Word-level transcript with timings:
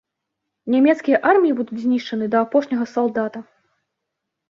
Нямецкія 0.75 1.17
арміі 1.33 1.55
будуць 1.61 1.79
знішчаны 1.83 2.25
да 2.35 2.43
апошняга 2.49 2.85
салдата. 2.97 3.47